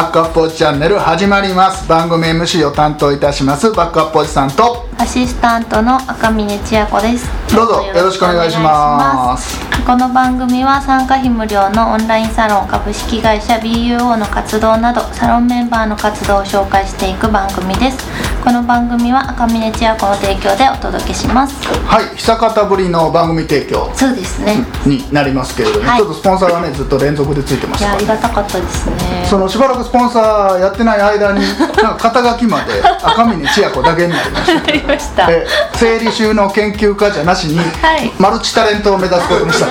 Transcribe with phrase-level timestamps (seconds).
[0.00, 1.86] はいバックアップおじチャンネル始まります。
[1.86, 3.70] 番組 MC を担当いたします。
[3.72, 4.88] バックアップおじさんと。
[4.96, 7.28] アシスタントの赤嶺千也子です。
[7.54, 9.60] どうぞよろしくお願いします。
[9.84, 17.98] この番組は参加費無料のオンラインサロン株式会社 BUO の活動などサロンメンバーの活動を紹介していく番組です
[18.42, 21.54] この番組は赤嶺千也子の提供でお届けします。
[21.84, 23.92] はい久方ぶりの番組提供。
[23.94, 24.64] そうですね。
[24.86, 25.98] になりますけれども、はい。
[25.98, 28.96] ちょっとスポンサーがねずっと連続でついてまいやありしたからがたかったですね。
[29.28, 31.40] そのしばらくスポンサーやってない間に
[31.82, 34.52] なんか肩書きまで赤嶺千也子だけになりました。
[34.64, 35.30] ありました。
[35.30, 37.64] え生理収納研究家じゃなしに、は
[37.98, 38.10] い。
[38.18, 39.66] マルチタレントを目指すことにした。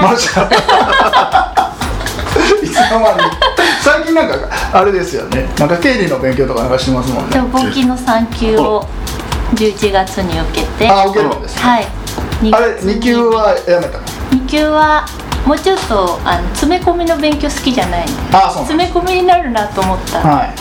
[0.00, 0.54] マルチタレント。
[2.62, 3.22] いつの間に
[4.26, 5.48] なんかあれですよね。
[5.58, 7.32] なんか経理の勉強とかなんかしてますもんね。
[7.32, 8.84] でも簿記の3級を
[9.54, 10.88] 11月に受けて。
[10.88, 11.86] あ受けるんですねはい。
[12.42, 15.06] 2あれ2級はやめたの？2級は
[15.46, 20.22] もうちょっとあの詰め込みの勉強好きじゃないあそう詰め込みになるなと思った。
[20.22, 20.54] らはい。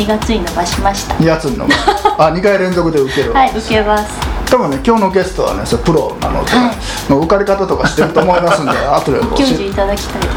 [0.00, 1.14] 2月に伸ばしました。
[1.14, 1.66] 2月にの
[2.18, 7.10] あ2回連続で受ける、はい受けます多分ね今日のゲストはねそれプロなので、はい。
[7.12, 10.22] もう受かり方とかしてると思いますんで 後で教え教て授いただきたい。
[10.22, 10.32] 教え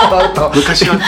[0.00, 0.52] てもらうと。
[0.54, 0.94] 昔は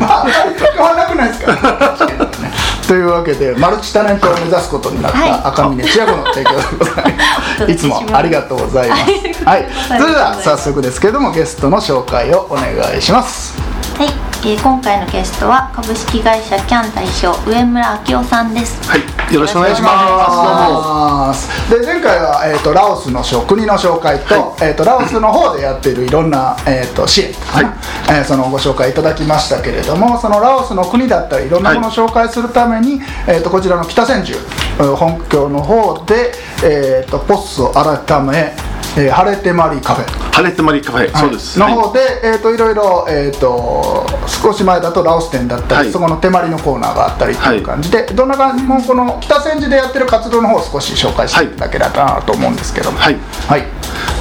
[0.00, 0.26] まあ
[0.74, 1.52] 変わらなくないですか？
[1.52, 1.58] ね
[2.86, 5.30] というわけでマルチタレントを目指すことになっはい。
[5.30, 7.70] た赤嶺千夜子の提供でございます。
[7.72, 9.02] いつもありがとうございます。
[9.02, 9.12] はい。
[9.44, 9.68] はい。
[9.88, 12.64] それでは早速ですけれどもゲストの紹介をお願
[12.98, 13.54] いします。
[13.98, 14.08] はい、
[14.46, 18.78] えー今回のゲストは株式会社キャン代表上村明夫さんです。
[18.86, 19.34] はい。
[19.34, 19.94] よろしくお願いします。
[19.94, 21.70] ます。
[21.70, 27.74] で前回は、えー、とラオスの紹国の紹介と,、えー、とラオスの方でやっているいろんな、えー、と支援かな、
[28.10, 34.34] えーそのご紹介いただきましたけれどもそのラオスの国だったりいろんなものを紹介するために、えー、とこちらの北千住
[34.78, 38.52] えー本拠の方で、えー、とポッソ改め、
[38.96, 40.24] えー晴れてまりカフェ。
[40.32, 41.58] 晴れてまりカフェ、そうです。
[41.58, 45.92] の方で、えー、といろいろ、えー、と少し前だとラオス店だったり、はい。
[45.92, 52.98] そこの手まりのコーナーがあったりっていう感じで、どんな感じもうこの北千住でやってる活動の方を少し紹介していただけたらなと思うんですけども。
[52.98, 53.16] はい。
[53.48, 53.64] はい。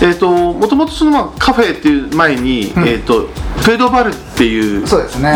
[0.02, 4.88] えー、ともともとその、まあ、カフェっていう前に、えー、とフードバルっていう居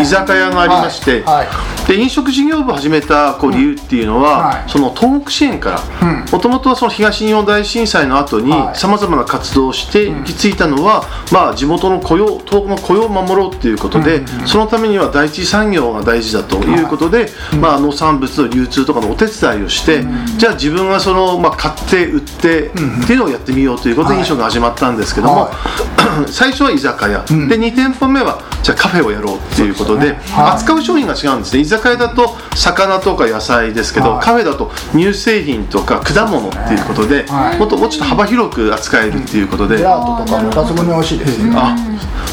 [0.04, 1.46] 酒屋がありまして、はい。
[1.46, 1.86] はい。
[1.86, 4.68] で飲食事業部を始めたこう理由っていうのは、はい。
[4.68, 6.24] その東北支援からうん。
[6.30, 8.78] もともとはその東日本大震災の後にはい。
[8.78, 17.28] さまざまな活動をして行き着いたのは、まあ、地元の雇用東北の雇用を守ろうっていうことで、そのためには第一次産業が大事だということで、
[17.60, 20.04] まあ、農産物の流通とかのお手伝いをして、
[20.36, 22.70] じゃあ自分がその、まあ、買って売ってっ
[23.06, 24.22] ていうのをやってみようということではい。
[24.22, 27.48] 飲食が始まったんですけども、は 最初は居酒屋、ん。
[27.48, 30.20] で2店舗目はじゃあカフェをやろうっていうことでね。
[30.32, 30.50] はい。
[30.54, 31.60] 扱う商品が違うんですね。
[31.60, 34.24] 居酒屋だと魚とか野菜ですけど、はい。
[34.24, 37.58] カフェだと乳製品とか果物っていうことで、はい。
[37.58, 41.76] もっともうちょっと幅広く扱えるっていうことで、ジェラートとかも抜群に美味しいですよ、あ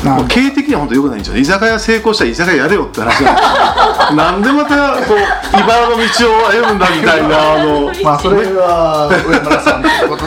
[0.03, 1.38] もう経営的には本当良くないんですよ。
[1.38, 3.23] 居酒屋成功したら居酒屋やれよって話
[4.16, 7.91] なんでまたこう茨の道を歩むんだみたいなあの。
[8.03, 10.25] まあそれは上村さんということ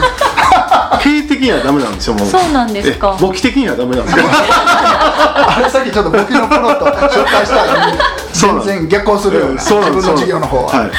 [1.39, 3.15] 的にはダメなんですよもうそうなんですか。
[3.17, 4.25] え簿記的にはダメなんですよ。
[4.29, 7.97] あれさっきちょっと簿記のプロと紹介したのに
[8.33, 10.07] 全然逆行するようなそうなんです。
[10.07, 10.91] 自分の事業の方は、はい、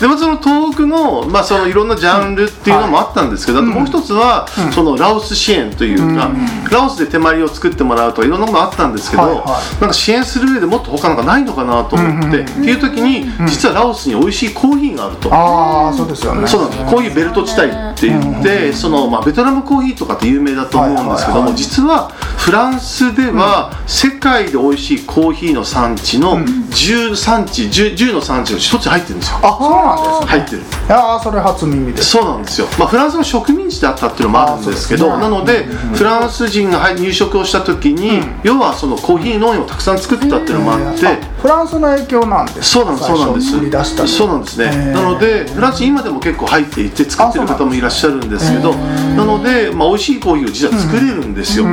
[0.00, 6.30] でもその東北の,、まあそのいろんなジャンルっていうのもあったんですけど、あともう一つは、そのラオス支援というか、
[6.70, 9.80] ラオスで手まりを作ってもらうとかいろんなものあったんですけど、はいはい。
[9.80, 15.34] なんか支援する上でもっと他なんかないのかなと思って、っていう時に、実はラオスに美味しいコーヒーがあると。
[15.34, 16.46] ああそうですよね。
[16.46, 29.38] そうコーヒーベルト地帯って言って、そのまあ、ベトナムコーヒーとかって有名だと思うんですけども、実はフランスでは世界で美味しいコーヒーの産地の10産地 10, 10の産地の一つに入ってるんですよ。
[29.42, 30.26] あなんですね。
[30.26, 30.58] 入ってる。
[30.58, 32.10] いやーそれ初耳です。
[32.10, 43.50] そうなんですよ、まあ、フランスの植民地だったっていうのもあるんですけどあそうですねなので、フランス人が入入植をした時に、要はそのコーヒー農園をたくさん作ったっていうのもあって、あフランスの影響なんですそうなんです、そうなんです。
[43.50, 44.08] 最初売り出したの。
[44.08, 44.92] そうなんですね。
[44.92, 51.66] なので、フランス今でも結構入っていて作ってる方もいらっしゃるんですけど、なので、まあ美味しいコーヒーを実は作れるんですよ。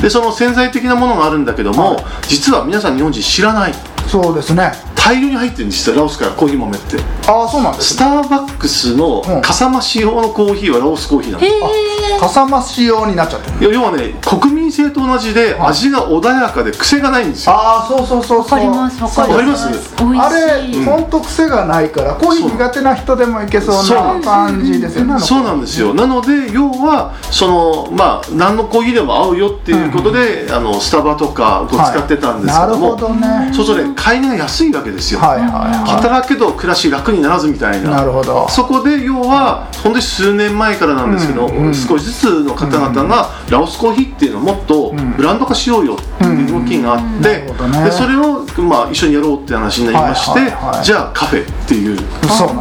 [0.00, 3.74] で、その潜在的なものがあるんだけども、実は皆さん日本人知らない。
[4.08, 4.72] そうですね
[5.04, 6.96] 大量に入ってるんです実はラオスからコーヒー豆って。
[7.28, 12.20] ああそうなんですスターバックスのうんかさ増し用のコーヒーはラオスコーヒーなんです。
[12.20, 17.54] かさ増し用になっちゃってる要はね、国民性と同じで味が穏やかで癖がないんですよ。
[17.54, 18.38] ああそうそうそうそう。
[18.40, 19.68] わかりますわかそうります？
[19.98, 25.94] あれ本当癖がないからコーヒー苦手な人でもいけそうな感じですよねそうなんですよ。
[25.94, 33.52] なので要はそのまあ何のコーヒーでも合うよっていうことで、あのスタバとかこう使ってたんですけども、はいなるほどね。
[33.54, 37.90] そうそうね買い値が安いわけですよ、はいはいは働けど暮らし楽にならずみたいな。
[37.90, 38.48] なるほど。
[38.48, 41.74] そこで要は本当に数年前からなんですけど、うんうん。
[41.74, 47.46] 少しずつの方々がラオスコーヒーっていうのをもっとブランド化しようよっていう動きがあって、
[47.84, 50.40] でそれを、まあ、一緒にやろうって話になりまして、
[50.82, 51.98] じゃあカフェっていう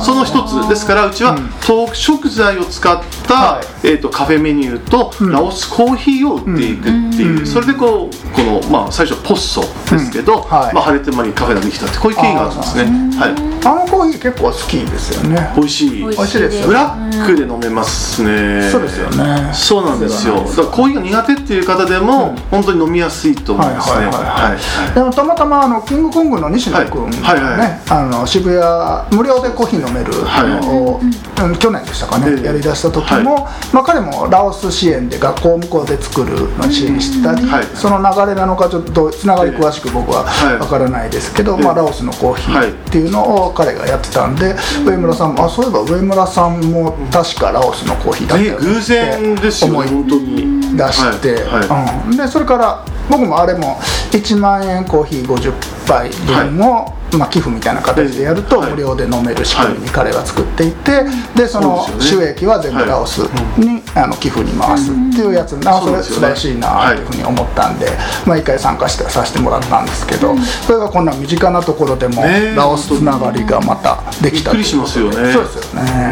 [0.01, 0.67] その一つ。
[0.69, 3.65] ですからうちは東北食材を使った、はい。
[3.85, 6.89] えー、とカフェメニューとラオスコーヒーを売っていくって
[7.23, 9.61] いう、それでこうこの、まあ、最初ポッソ
[9.91, 12.83] ですけど、まあ、晴れてまにカフェができたってこういう経緯があるんですね。
[13.17, 13.31] はい。
[13.65, 15.53] あのコーヒー結構好きですよね。
[15.55, 15.91] 美味しい。
[15.99, 19.51] 美味しいですよブラックで飲めますね、そうですよね。
[19.53, 20.35] そうなんですよ。
[20.35, 24.11] だからコーヒーが苦手っていう方でも、本当に飲みやすいと思いますね。
[25.11, 30.11] たまたまあのキングコングの西野君が渋谷無料でコーヒー飲める
[30.61, 31.13] のを、うん
[31.59, 32.45] 去年でしたかね、ええ。
[32.45, 37.65] やりだした時も、まあ、彼もラオス支援で学校を向こうで作る支援したり、はい。
[37.75, 40.57] その流れなのかちょっとつながり詳しく僕ははい。
[40.57, 41.63] わからないですけど、ええ。
[41.63, 50.77] まあ、ラオスのコーヒーっていうのを彼がやってたんで、上村さんもあそういえば上村さんも確かラオスのコーヒーだったよねね偶然ですよね思い本当に。
[50.77, 51.43] 出して、はい。
[51.43, 51.67] はい
[52.09, 53.77] うん、でそれから僕もあれも
[54.11, 55.53] 1万円コーヒー50
[55.87, 61.03] 杯分を、まあ、寄付みたいな形でやるとはい無料で飲める仕組みに彼は作っていて、
[61.35, 62.25] でそのそうですよね。
[62.27, 63.19] 収益は全部ラオス
[63.57, 67.87] に、あの寄付に回すっていうやつあそれ素晴らしいなというふうに思ったんで、
[68.25, 75.33] まあ、一回参加してさせてもらったんですけど、それがこんな身近なところでもねラオスつながりがまたできたびっくりしますよね。
[75.33, 76.11] そうですよね、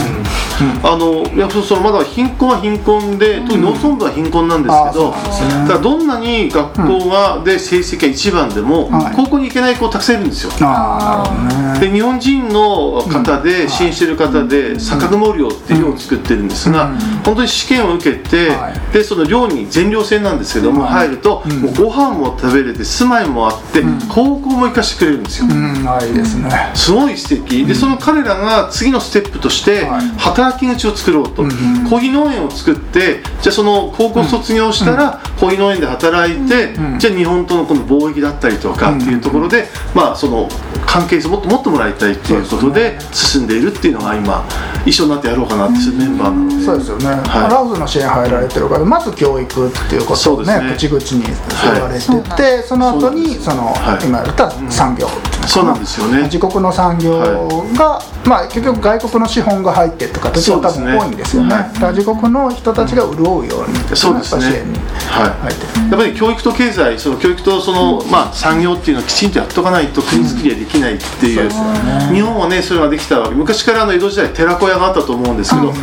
[0.83, 5.49] あのいやそそのまだ貧困は貧困で、特に農村部は貧困なんですけど、あーそうなんですね。
[5.67, 9.15] ただどんなに学校が、で成績が一番でも、はい。
[9.15, 10.51] 高校に行けない子たくさんいるんですよ。
[10.61, 16.95] ああなるほどねで日本人の方で、支援してる方で坂雲寮っていう寮を作ってるんですが、
[17.25, 18.93] 本当に試験を受けて、はい。
[18.93, 21.07] でその寮に全寮制なんですけども、はい。
[21.07, 25.47] 入ると、もうご飯も食べれて住まいもあって、高校も行かせてくれるんですよ。
[26.07, 27.65] いいですね、すごい素敵。
[27.65, 30.01] でその彼らが次のステップとしてはい。
[30.19, 40.47] 働き口を作ろうと、コーヒー農園を作ってじゃあその高校卒業したらコーヒー農園で働いて、うんじゃあ日本とのこの貿易だったりとかっていうところで、まあその
[40.85, 44.45] 関係性をもっともっともらいたいっていうことで進んでいるっていうのが今
[44.85, 46.65] 一緒になってやろうかなっていうメンバーなので。
[46.65, 47.51] そうですよね、はい。
[47.51, 50.75] ラオスの支援入られてるからまず教育っていうことをねね。
[50.77, 56.23] 口々に言われてて、その後にその、はい今言った産業っていうなそうなんですよね。
[56.23, 57.19] 自国の産業
[57.75, 61.49] が、まあ結局外国の資本が入ってって形が多分多いんですよね。
[61.49, 64.63] そうですねだから自国の人たちが潤うようにっていそうですね。
[65.09, 65.89] はい。
[65.91, 71.49] やっぱり教育と経済、その教育とその、まあ、産業っていうのをきちんとやっとかないと国づくりはできないっていう、
[72.13, 75.73] 日本はね、それができたわけ、昔からあの江戸時代、寺子屋があったと思うんですけど、や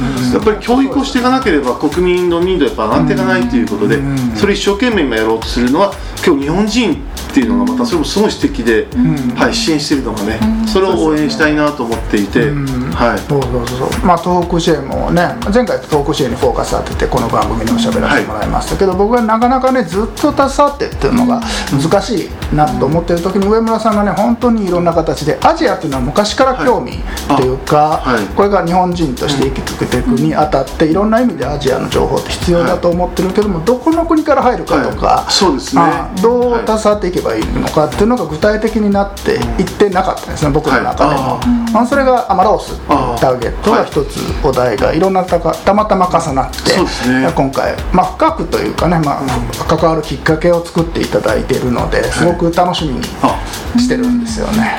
[0.40, 3.98] っぱり教育をしていかなければ、国民の民度やっぱ上がっていかないということで、
[4.34, 5.92] それ一生懸命今やろうとするのは、
[6.24, 8.86] 今日日本人っていうのがまたそれもすごい素敵で、
[9.36, 13.18] はい、支援してるのがね、それを応援したいなと思っていて、はい。
[13.28, 21.40] そうそうそうまあ東北支援もね前回東北支援にフォーカス当ててこの番組でも喋らせてもらいましたけど、僕はなかなかねずっと携わってっていうのが
[21.70, 28.02] 難しいなと思ってる時に上村さんがね本当にいろんな形でアジアっていうのは昔から興味っていうか、
[28.34, 35.32] これが日本人として生きていくにあたっていろんな意味でアジアの情報って必要だと思ってるけども、どこの国から入るかとか、はい。
[35.32, 35.82] そうですね。
[35.82, 41.38] あどう携わっていけばいいのかっていうのが具体的になっていってなかったんですね僕の中でも。
[41.38, 46.76] はいあそれが、あまあ、ラオスっていうターゲットが一つお題がいろんなたかたまたま重なって
[47.10, 47.30] ね。
[47.34, 53.38] 今回、まあ、深くというかね、まあ、関わるきっかけを作っていただいているのですごく楽しみにあ。
[53.78, 54.76] してるんですよね、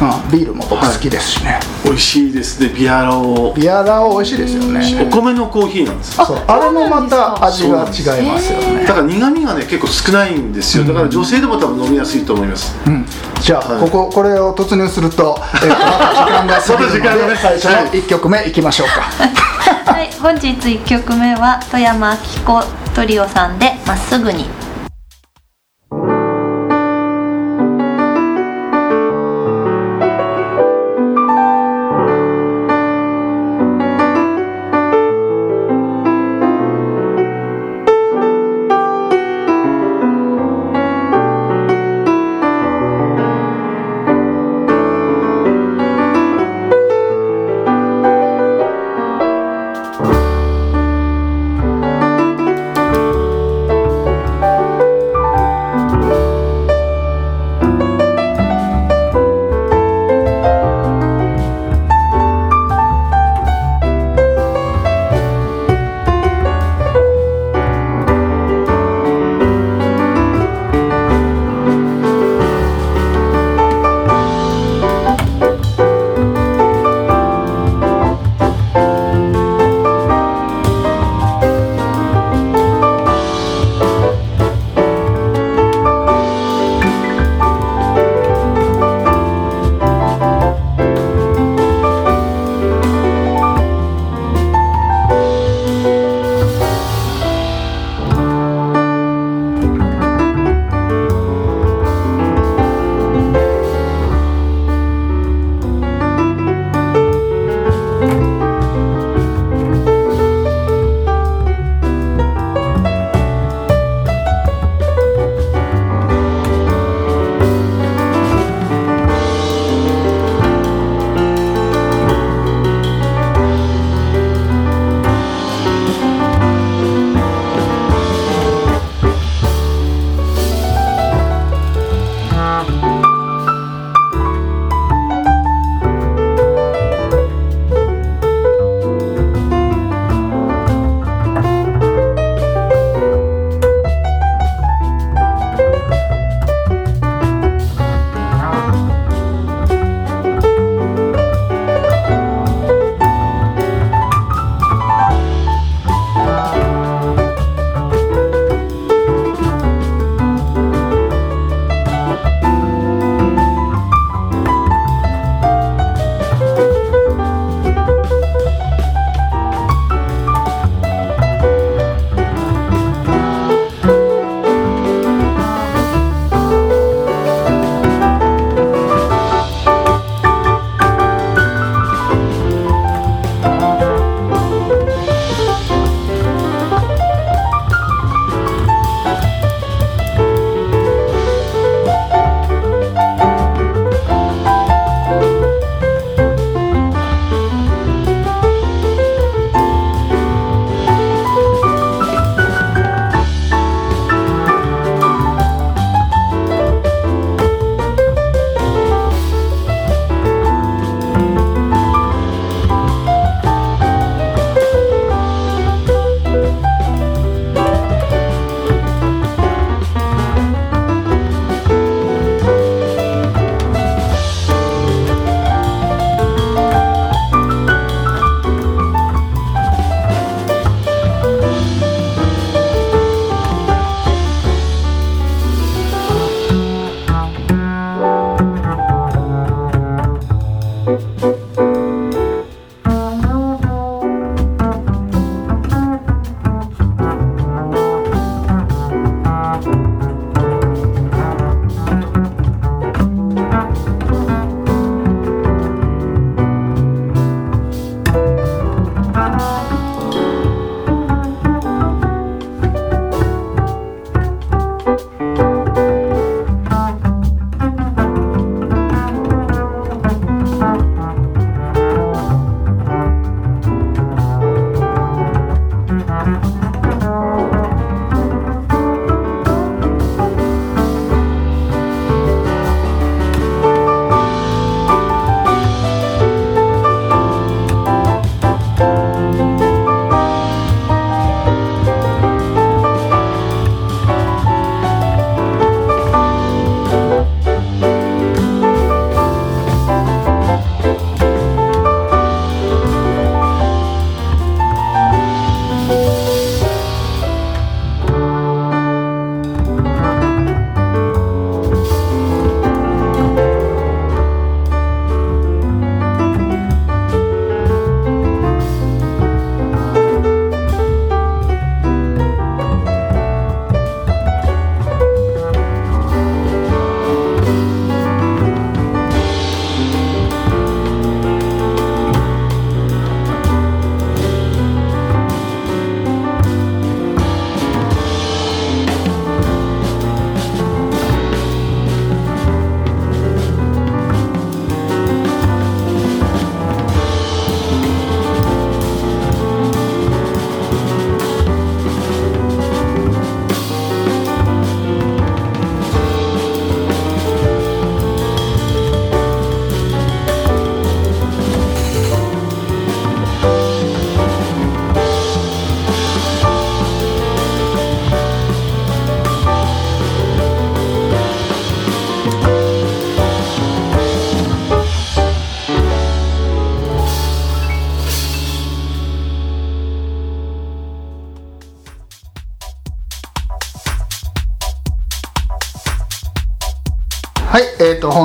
[0.00, 3.54] うん、ビールも僕好きですしね、美味しいですね、ビアラオ。
[3.54, 5.08] ビアラー美味しいですよね。
[5.08, 6.18] お米のコーヒーなんです。
[6.18, 6.44] よそう。
[6.46, 8.84] あれもまた味が違いますよね。
[8.84, 10.84] だから苦味がね結構少ないんですよ。
[10.84, 13.04] だから女性でも多分飲みやすいと思います、うん。
[13.40, 13.80] じゃあ、はい。
[13.80, 19.92] こここれを突入すると、えっとまた時間が過ぎるので、 最初の1曲目いきましょうか。
[19.92, 24.48] はい、本日1曲目は富山明子トリオさんで「まっすぐに」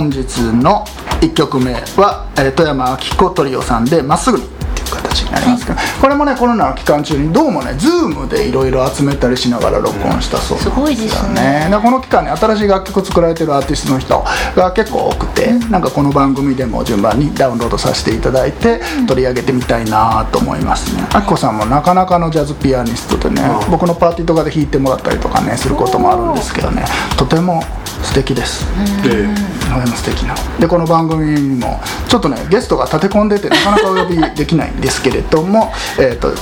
[0.02, 0.84] 本日の
[1.22, 11.68] 1曲目は、えー富山明子トリオさんで「まっすぐに」っていう形になりますけど、これもねコロナの期間中にどうもね Zoom でいろいろ集めたりしながら録音したそうなんすごいですね。
[11.70, 21.06] でこの期間に新しい楽曲作られてるアーティストの人が結構多くて、なんかこの番組でも順番にダウンロードさせていただいて、取り上げてみたいなと思いますね。
[21.14, 26.84] あきこさんもなかなかのジャズピアニストでね、僕のパーティーとかで弾いてもらったりとかねすることもあるんですけどね
[27.18, 27.64] とても
[28.04, 28.66] 素敵です、
[29.06, 30.36] えとても素敵な。
[30.60, 36.34] でこの番組にもちょっとねゲストが立て込んでてなかなかお呼びできないんですけれども えっと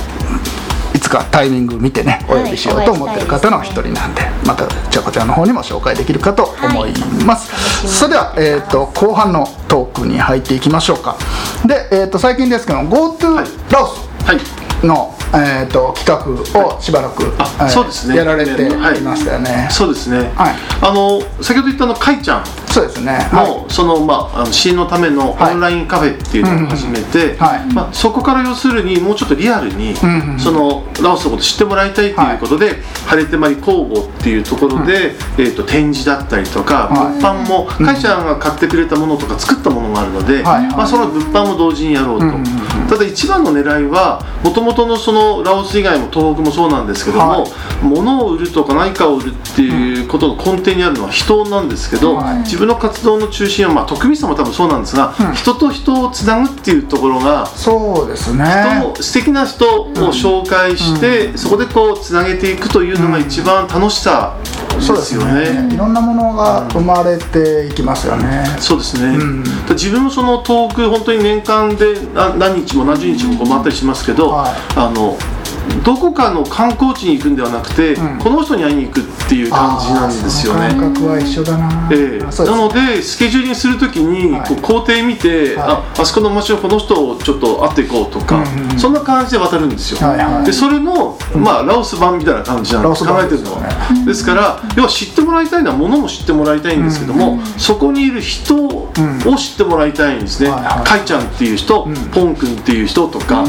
[0.94, 6.92] いつかタイミング見てねお呼びしようと思ってる方の一人なんでまたじゃあこちらの方にも紹介できるかと思い
[7.24, 7.88] ます、はい。
[7.88, 11.16] それでは、えー、と後半のトークに入っていきましょうか。
[11.64, 13.46] で、えー、と最近ですけど GoTo はい。
[13.70, 14.40] ラオスはい。
[14.86, 16.06] の、えー、と企
[16.54, 18.16] 画をしばらく、あえーそうですね。
[18.16, 19.00] やられていはい。
[19.00, 20.54] ましたよね、そうですね、はい。
[20.80, 22.44] あの先ほど言ったあのかいちゃん。
[22.70, 23.12] そうですね。
[23.32, 23.48] はい。
[23.48, 25.54] の、そのまああの支援のためのはい。
[25.54, 27.74] オンラインカフェっていうのを始めて、はい。
[27.74, 30.32] まあ、そこから要するにもうちょっとリアルに、ん。
[30.32, 30.38] うん。
[30.38, 37.14] そのラオスのこと知ってもらいたいということで、晴れてまり工房っていうところで、えー、と展示だったりとか、はい。
[37.20, 40.66] 物販もかいちゃんが買ってくれたものとか作ったものがあるので、はい。
[40.68, 42.32] まあ、その物販も同時にやろうと、うん。
[42.32, 42.36] うん。
[42.36, 42.44] うん。
[42.88, 47.50] ただ一番の狙いはもともとのそのラオス以外も東北もそうなんですけども、はい。
[47.82, 52.38] 物を売るとか何かを売るっていうことの根底にあるのは人なんですけど、はい。
[52.38, 55.34] 自分の活動の中心は、まあ、徳光さんも多分そうなんですが、うん。
[55.34, 58.44] 人と人をつなぐっていうところがそうですね。
[58.94, 64.36] 人素敵な人を紹介して、そこでこうつなげていくというのが一番楽しさ
[64.78, 65.62] そうですよね。
[65.68, 69.18] ねいろんなものが生まれていきますよね、そうですね、
[69.70, 74.52] 自分もその遠く本当に年間でな何日も何十日も回ったりしますけど、はい。
[74.76, 75.39] あの Cool.
[75.84, 78.18] どこかの観光地に行くんではなくて、うん。
[78.18, 80.68] この人に会いに行くっていう感じなんですよね。
[80.70, 84.48] 感覚は一緒だな、えなのでスケジューリングするときにはい。
[84.48, 85.68] こう工程見て、はい。
[85.68, 88.78] ああそこの街のこの人をちょっと会っていこうとか、うんうんうん。
[88.78, 90.44] そんな感じで渡るんですよ、はいはい。
[90.44, 93.04] でそれの、まあ、ラオス版みたいな感じなんです。
[93.04, 93.20] ラオス版。
[93.20, 93.60] 考えてるのは。
[94.06, 98.92] ですから要は知ってもらいたいのは物も知ってもらいたいんですけども、そこにいる人を
[99.36, 101.94] 知ってもらいたいんですね、かいちゃんっていう人、ん。
[102.10, 103.44] ポン君っていう人とか、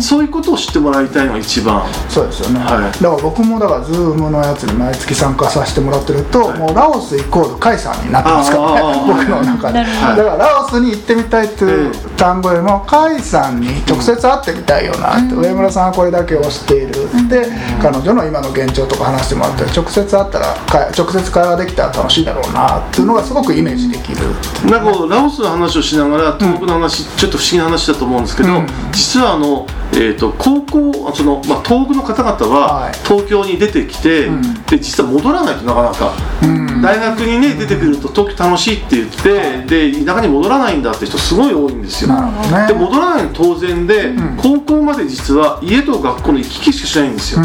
[0.00, 1.82] そういうことを知ってもらいたいのが一番。
[2.08, 3.02] そうですよね、はい。
[3.02, 6.58] だから僕もだからズームのやつに毎月参加させてもらってると、はい。
[6.58, 9.04] もうラオスイコールカイさんになってますからね。
[9.06, 17.46] 僕の中で、なるほどだからラオスに行ってみたいっていう単語よりもカイさんに直接会ってみたいよなって、上村さんはこれだけを知っているで、
[17.80, 24.18] 彼女の今の現状とか話してもらって直接会ったらか直接会話できたら楽しいだろうなっていうのがすごくイメージできる。
[24.64, 28.66] なんかラオスの話をしながら東北の話、ちょっと不思議な話だと思うんですけど、うん。
[28.92, 29.66] 実はあの、
[29.98, 32.92] えー、と高校あその、まあ、東北の方々ははい。
[33.04, 34.40] 東京に出てきて、ん。
[34.64, 36.80] で実は戻らないとなかなか、うん。
[36.80, 42.14] 大学にね出てくると東京楽しいって言ってで田舎に戻らないんだって人すごい多いんですよ。
[42.14, 42.66] ね。
[42.68, 47.42] で戻らないの当然で、高校まで実は家と学校の行き来しかしないんですよ、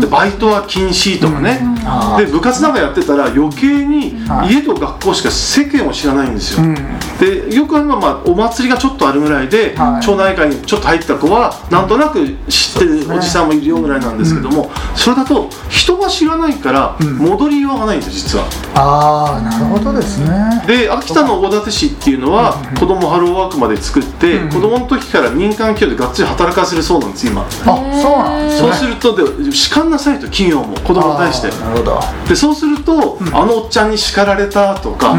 [0.00, 4.54] でバイトは禁止とかね、あで部活なんかやってたら余計にはい。
[4.54, 6.76] 家と学校しか世間を知らないんですよ、うん
[7.18, 10.04] でよくあるのは、まあ、お祭りがちょっとあるぐらいで、はい。
[10.04, 17.16] 町内会にちょっと入った子はなんとなく知ってるおじさんもいるよぐらいなんですけども、それだと人が知らないからん。
[17.16, 18.44] 戻りようがないんですよ実は。
[18.74, 20.62] ああなるほどですね。
[20.66, 27.42] で秋田の大館市っていうのは子どもハローワークまで作って、子供の時から民間企業でがっつり働かせるそうなんです今。
[27.42, 27.72] あそう
[28.18, 28.68] なんですね。
[28.68, 31.48] そうするとで叱んなさいと企業も子供に対して。
[31.48, 32.00] なるほど。
[32.28, 35.16] でそうすると、あのおっちゃんに叱られたとか、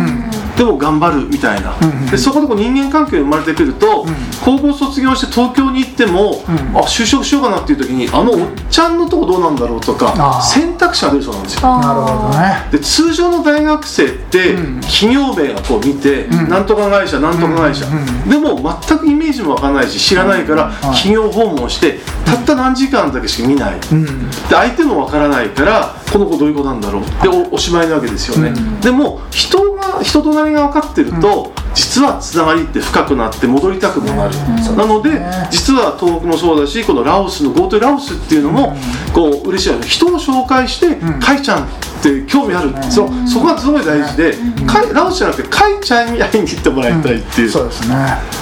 [0.58, 4.06] でも頑張るみたいな、んうんでそこでこう人間関係が生まれてくると、
[4.44, 6.78] 高校卒業して東京に行っても、ん。
[6.78, 11.80] あ就職しようかなっていう時にあのおっちゃんのとこどうなんだろうとか、選択肢が出るそうなんですよ。
[11.80, 12.68] なるほどね。
[12.72, 16.50] で通常の大学生って、うん企業名がこう見て、ん。
[16.50, 24.30] なんとか会社なんとか会社、うんうんでも全くイメージもわからないし知らないから、企業訪問してたった何時間だけしか見ない、うん。
[24.30, 34.36] で相手もわからないからこの子どういう子なんだろうでおおしまいなわけですよね、でも人が人となりが分かってると、実はつながりって深くなって戻りたくもなる、
[34.76, 38.76] なので、ね実は東北もそうだしこのラオスの GoTo ラオスっていうのも、
[39.14, 41.68] こう嬉しいの人を紹介して、かいちゃんっ
[42.02, 44.34] て興味ある、そそこがすごい大事で、
[44.66, 47.96] かいラオスじゃなくてかいちゃんに会いに行ってもらいたいっていう、そうですね。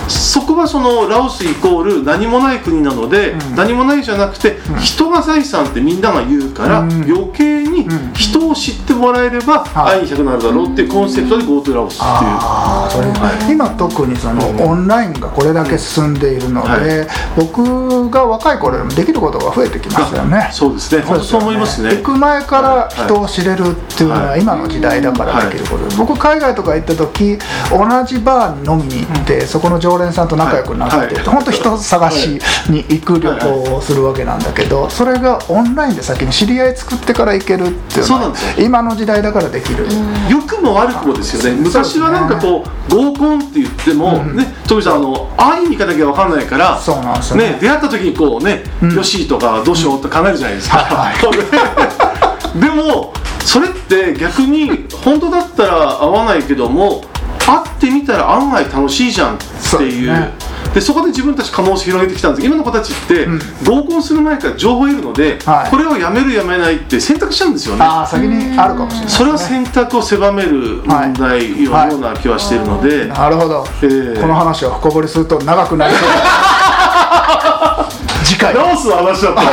[0.08, 6.92] そこはそのラオスイコール何もない国なので、何もないじゃなくて、人が財産ってみんなが言うから、うん。
[7.04, 9.96] 余計に人を知ってもらえればはい。
[9.96, 13.25] 会いに行きたくなるだろうっていうコンセプトで GoTo ラオスっていう。
[13.50, 20.50] 今特にそのオンラインがこれだけ進んでいるので、は僕が若い頃よりもできることが増えてきますよね。
[20.52, 21.96] そうですね、そう思いますね。
[21.96, 27.38] 行く前から人を知れるっていうのは今の時代だからできることで、僕海外とか行った時
[27.70, 39.88] 同じバーに飲みに行って、そこの常連さんと仲良くなって、本当人探しに行く旅行をするわけなんだけどそれがオンラインで先に知り合い作ってから行けるっていうのは今の時代だからできる、
[40.30, 47.52] 良くも悪くもですよね、昔はなんかこう、合コンって言っても、ね、トミさん、あの会いに行かなきゃ分かんないから、そうなんですよね。
[47.52, 50.78] ね、出会った時にこうね、よしとかどうしようって考えるじゃないですか。
[50.78, 51.16] はい
[52.60, 53.14] でも、
[53.44, 57.04] それって逆に、本当だったら会わないけども、
[57.46, 59.38] 会ってみたら案外楽しいじゃんっ
[59.78, 60.12] ていう。
[60.12, 60.32] ね
[60.76, 62.46] でそこで自分たち可能性広げてきたんです。
[62.46, 63.26] 今の子たちって、
[63.66, 65.72] 合コンする前から情報を得るので、はい。
[65.72, 67.86] これをやめるやめないって選択しちゃうんですよね。
[67.86, 74.20] ああ先にあるかもしれない、ね、それは選択を狭める問題ような気はしているので、なるほど、えー。
[74.20, 77.90] この話を深掘りすると長くなりそうだ
[78.26, 78.54] 次回。
[78.54, 79.46] ラオスの話だった合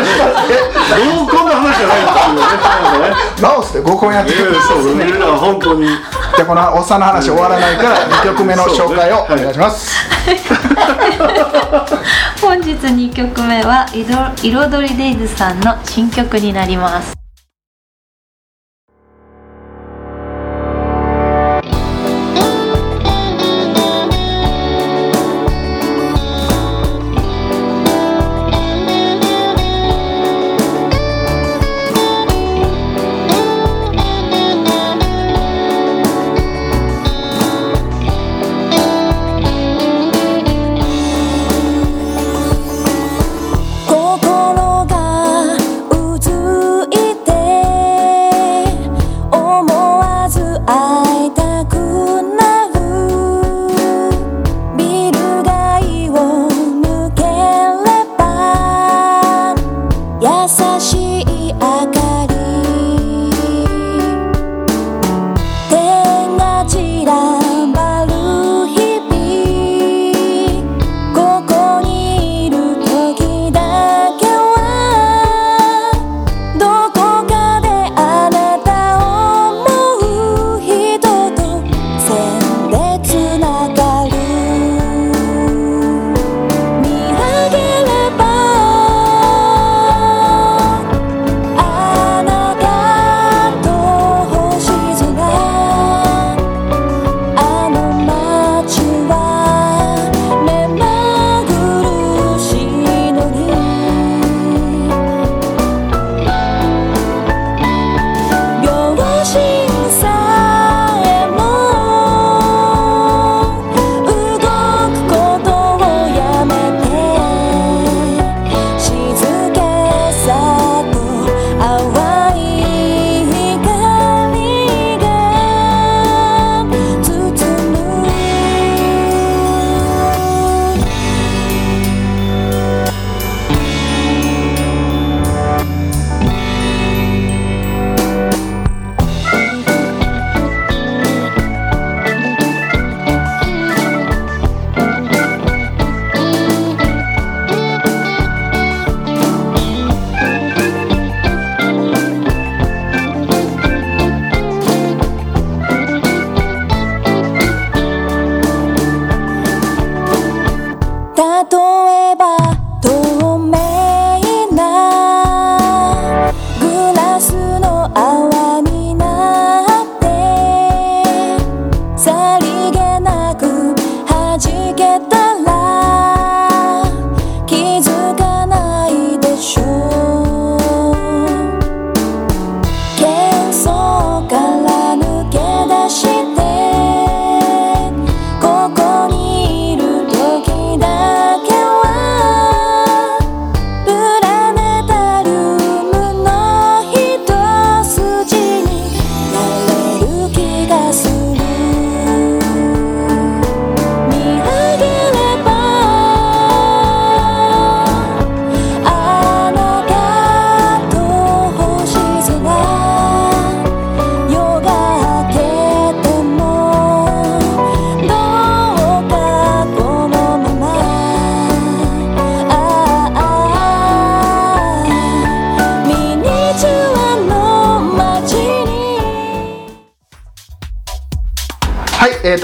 [1.26, 2.12] コンの話じゃないって
[2.96, 3.14] いうね。
[3.40, 5.12] ラオスで合コンやってるえーそうね。
[5.38, 9.92] 本当にじゃあこのおっさんの話終わらないから2曲目の紹介をお願いします、
[12.40, 17.21] 本日2曲目は「彩彩りデイズ」さんの新曲になります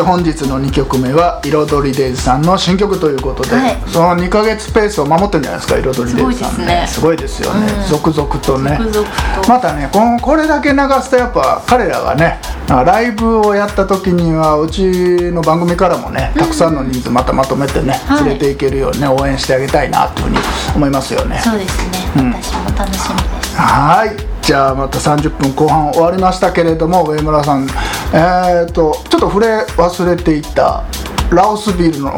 [0.09, 3.77] 本日の2曲目は彩りデイズさんの新曲ということで、はい。
[3.89, 6.87] その2ヶ月ペースを守ってるんじゃないですか彩りデイズさんね。
[6.89, 8.79] すごいですよね、続々とね。
[8.81, 9.09] 続々
[9.43, 9.49] と。
[9.51, 14.83] またねこのこれだけ流すとやっぱ彼らがねライブをやった時にはうち
[15.31, 18.25] の番組からもねたくさんの人数またまとめてね、はい。
[18.25, 20.39] 連れていけるようにね応援してあげたいなというふうに
[20.77, 21.39] 思いますよね。
[21.45, 23.57] そうですね、私も楽しみです。
[23.57, 24.39] はい。
[24.41, 27.67] じゃあまた30分後半終わりましたけれども上村さん
[28.13, 30.85] えっ、とちょっと触れ忘れていた
[31.31, 32.17] ラオスビールの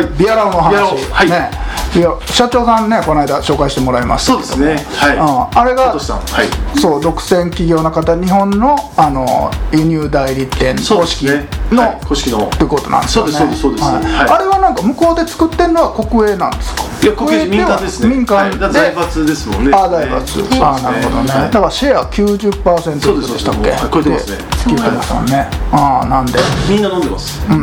[0.00, 0.18] い。
[0.18, 1.30] ビアラオの話、はい。
[1.30, 1.50] ね
[1.94, 4.32] いや社長さんねこの間紹介してもらいました。
[4.32, 4.76] そうですね。
[4.96, 5.16] はい。
[5.16, 5.58] うん。
[5.60, 5.98] あれがは
[6.74, 6.78] い。
[6.80, 11.26] そう独占企業の方日本のあの輸入代理店公式
[11.70, 12.00] の、はい。
[12.06, 12.46] 公式の。
[12.46, 13.32] ってことなんですよね。
[13.32, 14.08] そうですそうですそうです。
[14.08, 14.26] はい。
[14.26, 14.30] はい。
[14.30, 16.82] あれはなんか向こうで作ってるのは国営なんですか？
[17.02, 18.08] いや国営民間ですね。
[18.08, 19.76] 民間で、財閥ですもんね。
[19.76, 21.50] あ財閥、ねあなるほどね、はい。
[21.50, 23.60] だからシェア90%そうでしたっけ？
[23.60, 24.36] そうです超えてますね。
[24.38, 25.50] で聞いてますね。
[25.72, 26.38] ああなんで。
[26.70, 27.38] みんな飲んでます。
[27.46, 27.54] で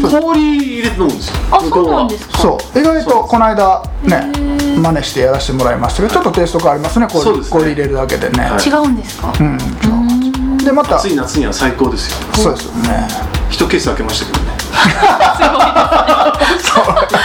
[0.00, 1.34] 氷入れて飲むんですよ。
[1.52, 2.38] あそうなんですか？
[2.38, 2.78] そう。
[2.78, 4.32] 意外とこの間ね
[4.76, 7.50] 真似してやらせてもらいましたけどちょっとテイスト変わりますねこそうですね。
[7.52, 8.64] 氷入れるだけでね、はい。
[8.64, 9.32] 違うんですか？
[9.38, 10.58] うん。
[10.58, 10.96] でまた。
[10.96, 13.08] 暑い夏には最高ですよそうですよね。
[13.50, 14.54] 一ケース開けましたけどね。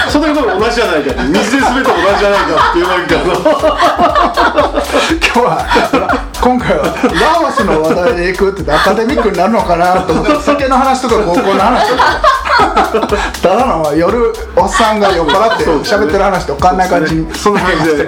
[0.09, 3.23] そんなこと同じじゃないかって水で滑っても同じじゃないかっていうなんか今
[5.33, 5.49] 日は
[6.41, 12.21] 今回はラオスの話題でいくって言ってアカデミックになるのかなと思って酒の話とか高校の話とか
[13.41, 18.07] ただの夜おっさんが酔っ払って喋ってる話とかんない感じにそんな感じで。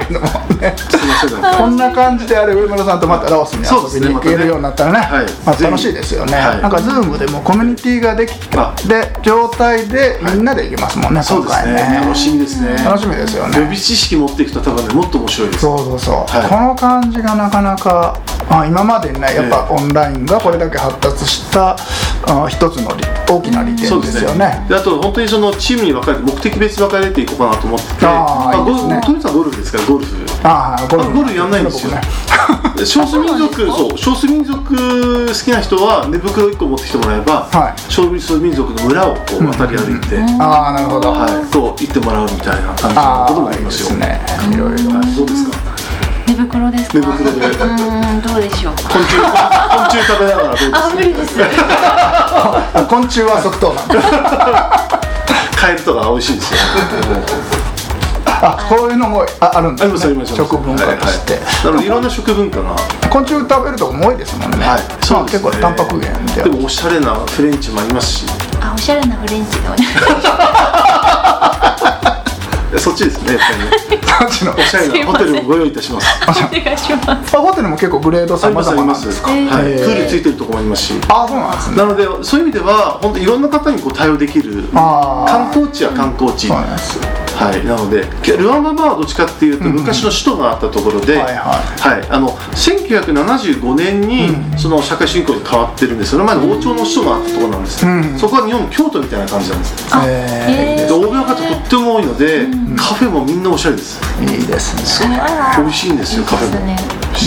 [1.57, 5.09] こんな感じであれ上村さんとまたラオスに遊びに行けるようになったらね
[5.45, 6.61] まあ、楽しいですよね、はい。
[6.61, 8.73] なんかズームでもコミュニティができあ。
[8.87, 12.01] て状態でみんなで行けますもんね、そうです今回ね。
[12.03, 12.83] 楽しみですね。
[12.83, 13.57] 楽しみですよね。
[13.57, 15.61] 予備知識持っていくと多分ねもっと面白いです。
[15.61, 16.49] そうそうそう、はい。
[16.49, 18.17] この感じがなかなか
[18.51, 21.75] あ今までにねやっぱオンラインがこれだけ発達した
[22.27, 24.65] あ一つの利大きな利点ですよね。
[24.67, 29.01] であと本当にそのチームに分かれて目的別に分かれていこうかなと思っててあーいいですね。
[29.03, 29.77] トミさんゴルフですか？
[29.77, 30.15] らゴルフ。
[30.43, 31.09] ああゴルフ。
[31.09, 31.91] あゴルフやんないんですよ。
[31.91, 32.85] 僕ね。
[32.85, 37.81] 少数民族 そう少数民族好きな人は寝袋1個持ってきてもらえば、はい。
[37.89, 43.87] 少数民族の村をこう渡り歩いて、ああなるほど、はい、こう行ってもらうみたいな感じのあこともありますよ。
[43.87, 44.19] すね。
[44.51, 44.57] い。
[44.57, 44.97] ろいろ。
[44.97, 45.57] はい、どうですか。
[45.67, 45.70] 寝
[46.41, 46.77] 袋で。
[46.79, 47.47] すか寝袋で。
[47.47, 50.69] うーんどうでしょう昆虫昆虫食べながらどうです？
[50.73, 51.39] あ無理です。
[51.41, 53.73] あ昆虫は即答。
[53.73, 53.93] なんだ
[55.55, 56.59] カエルとか美味しいですよ、
[58.25, 61.65] あこういうのもああるんですすね食文化として、はいはい。
[61.65, 62.75] なのでいろんな食文化が。
[63.11, 65.31] 昆虫食べるとこも多いですもんね、はいそうね。
[65.31, 68.25] 結構タンパク源ででもおしゃれなフレンチもありますし。
[68.59, 70.80] あおしゃれなフレンチでお願いしいや
[72.79, 74.01] そっちですねやっぱりね。
[74.21, 76.07] そっちのおしゃれなホテルをご用意いたします。
[76.23, 77.37] お願いします。
[77.37, 80.93] あホテルも結構グレードありますあ様々りますはい、なんですかへープールついてるところもありますし。
[81.07, 81.77] あそうなんですね。
[81.77, 86.99] なのでそういう意味では本当いろんな方にこう対応できる観光地は観光地そうなんです
[87.35, 88.05] はい、なので
[88.37, 91.55] ルワンダバーはどっちかっていうと昔の首都があったところで、はいは
[91.95, 91.99] い。
[91.99, 92.09] はい。
[92.09, 96.11] あの1975年にその社会主義国に変わってるんです。
[96.11, 98.17] その前の王朝の首都があったところなんです、うん。
[98.17, 99.75] そこは日本の京都みたいな感じなんです。
[100.07, 103.99] え欧米の方とっても多いので、カフェもみんなおしゃれです。
[104.19, 104.75] ー、いいです
[105.07, 105.21] ね。
[105.57, 106.65] 美味しいんですよカフェも。
[106.65, 106.77] ね。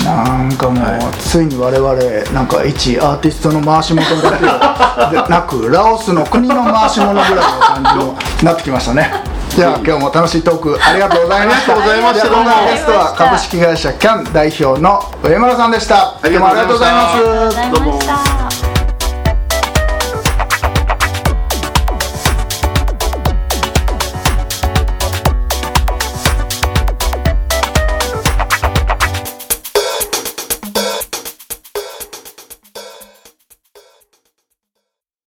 [0.04, 1.18] なんかもう、はい。
[1.18, 1.94] ついに我々
[2.32, 4.44] なんか一アーティストの回し元だけ
[5.16, 11.72] でなくラオスの国の回し物ぐらいの感じになってきましたねじゃあ今日も楽しいトークありがとうございました。
[11.74, 12.26] ありがとうございました。
[12.26, 16.18] 今回のゲストは株式会社キャン代表の上村さんでした。
[16.20, 17.58] ありがとうございましたどうもありがとうございます。
[17.58, 18.43] ありがとうございました